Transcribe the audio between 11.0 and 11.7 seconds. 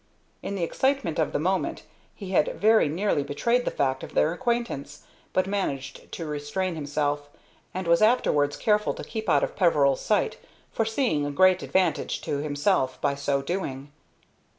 a great